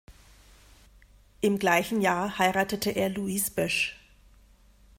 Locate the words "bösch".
3.51-3.99